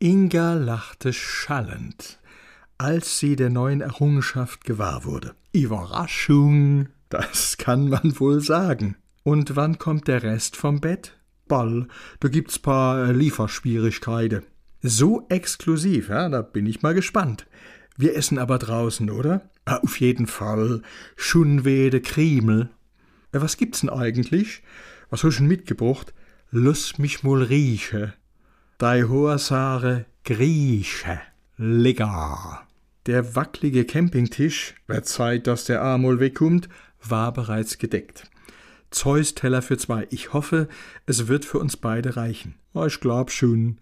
[0.00, 2.20] Inga lachte schallend,
[2.78, 5.34] als sie der neuen Errungenschaft gewahr wurde.
[5.52, 8.94] Überraschung, das kann man wohl sagen.
[9.24, 11.18] Und wann kommt der Rest vom Bett?
[11.48, 11.88] Ball,
[12.20, 14.44] da gibt's paar Lieferschwierigkeiten.
[14.82, 17.48] So exklusiv, ja, da bin ich mal gespannt.
[17.96, 19.50] Wir essen aber draußen, oder?
[19.64, 20.82] Ah, auf jeden Fall.
[21.16, 22.70] Schunwede Kriemel.
[23.32, 24.62] Äh, was gibt's denn eigentlich?
[25.10, 26.14] Was hast du denn mitgebracht?
[26.52, 28.14] Lass mich mal rieche.
[28.78, 31.20] Dei Horsare Grieche.
[31.56, 32.62] Lecker.
[33.06, 36.68] Der wacklige Campingtisch, wer Zeit, dass der Amol wegkommt,
[37.02, 38.30] war bereits gedeckt.
[38.92, 40.06] Zeus Teller für zwei.
[40.10, 40.68] Ich hoffe,
[41.06, 42.54] es wird für uns beide reichen.
[42.72, 43.78] Oh, ich glaub schon.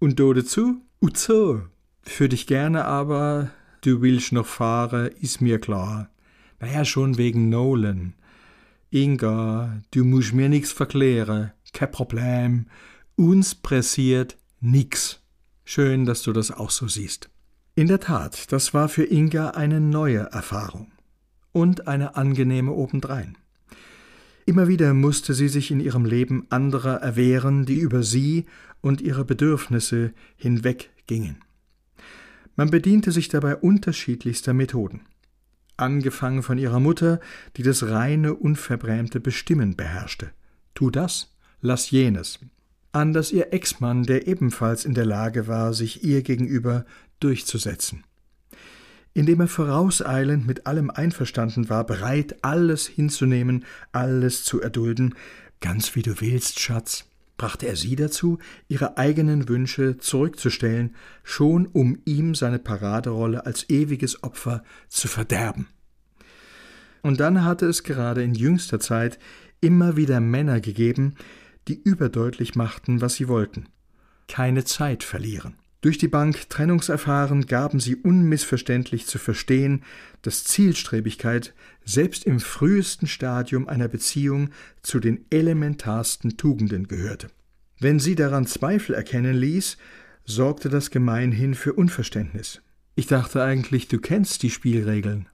[0.00, 0.82] Und do dazu?
[1.00, 1.62] Uzo.
[2.02, 3.50] Für dich gerne, aber
[3.82, 6.10] du willst noch fahren, ist mir klar.
[6.58, 8.14] Naja, schon wegen Nolan.
[8.90, 11.52] Inga, du musst mir nix verklären.
[11.72, 12.66] Kein Problem.
[13.14, 15.20] Uns pressiert nix.
[15.64, 17.30] Schön, dass du das auch so siehst.
[17.74, 20.92] In der Tat, das war für Inga eine neue Erfahrung.
[21.52, 23.36] Und eine angenehme obendrein.
[24.46, 28.46] Immer wieder musste sie sich in ihrem Leben anderer erwehren, die über sie
[28.80, 31.36] und ihre Bedürfnisse hinweggingen.
[32.56, 35.02] Man bediente sich dabei unterschiedlichster Methoden.
[35.76, 37.20] Angefangen von ihrer Mutter,
[37.56, 40.30] die das reine, unverbrämte Bestimmen beherrschte.
[40.74, 42.40] Tu das, lass jenes.
[42.92, 46.84] Anders ihr Ex-Mann, der ebenfalls in der Lage war, sich ihr gegenüber
[47.20, 48.04] durchzusetzen
[49.14, 55.14] indem er vorauseilend mit allem einverstanden war, bereit, alles hinzunehmen, alles zu erdulden,
[55.60, 57.04] ganz wie du willst, Schatz,
[57.36, 58.38] brachte er sie dazu,
[58.68, 65.66] ihre eigenen Wünsche zurückzustellen, schon um ihm seine Paraderolle als ewiges Opfer zu verderben.
[67.02, 69.18] Und dann hatte es gerade in jüngster Zeit
[69.60, 71.14] immer wieder Männer gegeben,
[71.68, 73.68] die überdeutlich machten, was sie wollten.
[74.28, 75.54] Keine Zeit verlieren.
[75.80, 79.82] Durch die Bank Trennungserfahren gaben sie unmissverständlich zu verstehen,
[80.20, 84.50] dass Zielstrebigkeit selbst im frühesten Stadium einer Beziehung
[84.82, 87.28] zu den elementarsten Tugenden gehörte.
[87.78, 89.78] Wenn sie daran Zweifel erkennen ließ,
[90.26, 92.60] sorgte das gemeinhin für Unverständnis.
[92.94, 95.30] Ich dachte eigentlich, du kennst die Spielregeln.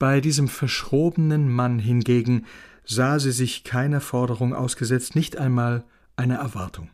[0.00, 2.46] Bei diesem verschrobenen Mann hingegen
[2.90, 5.84] sah sie sich keiner Forderung ausgesetzt, nicht einmal
[6.16, 6.90] einer Erwartung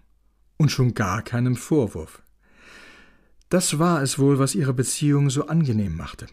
[0.58, 2.22] und schon gar keinem Vorwurf.
[3.48, 6.26] Das war es wohl, was ihre Beziehung so angenehm machte.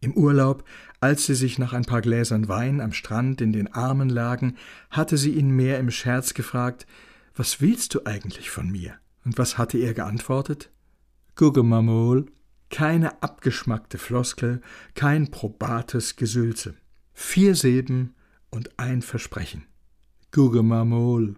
[0.00, 0.64] Im Urlaub,
[1.00, 4.56] als sie sich nach ein paar Gläsern Wein am Strand in den Armen lagen,
[4.90, 6.86] hatte sie ihn mehr im Scherz gefragt,
[7.34, 8.94] was willst du eigentlich von mir?
[9.24, 10.70] Und was hatte er geantwortet?
[11.36, 12.26] Gucke Mamol.
[12.70, 14.60] Keine abgeschmackte Floskel,
[14.94, 16.74] kein probates Gesülze.
[17.14, 18.15] Vier Silben
[18.50, 19.64] und ein Versprechen.
[20.30, 21.36] Gucke Mamol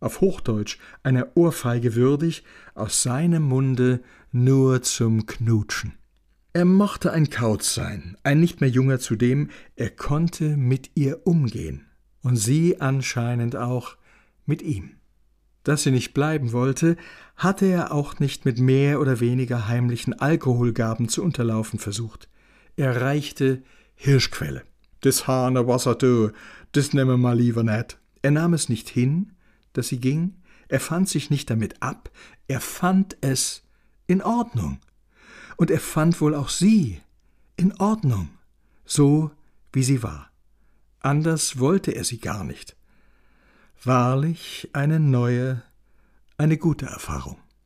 [0.00, 2.42] auf Hochdeutsch einer Ohrfeige würdig,
[2.74, 4.00] aus seinem Munde
[4.32, 5.94] nur zum Knutschen.
[6.52, 11.86] Er mochte ein Kauz sein, ein nicht mehr junger zudem, er konnte mit ihr umgehen,
[12.22, 13.96] und sie anscheinend auch
[14.46, 14.96] mit ihm.
[15.62, 16.96] Dass sie nicht bleiben wollte,
[17.36, 22.28] hatte er auch nicht mit mehr oder weniger heimlichen Alkoholgaben zu unterlaufen versucht.
[22.76, 23.62] Er reichte
[23.94, 24.62] Hirschquelle.
[25.04, 26.30] Des Hahne Wasser du,
[26.74, 27.98] des nehme mal lieber net.
[28.22, 29.32] Er nahm es nicht hin,
[29.72, 30.34] dass sie ging,
[30.68, 32.10] er fand sich nicht damit ab,
[32.48, 33.62] er fand es
[34.06, 34.78] in Ordnung.
[35.56, 37.00] Und er fand wohl auch sie
[37.56, 38.30] in Ordnung,
[38.84, 39.30] so
[39.72, 40.30] wie sie war.
[41.00, 42.76] Anders wollte er sie gar nicht.
[43.82, 45.62] Wahrlich eine neue,
[46.36, 47.38] eine gute Erfahrung.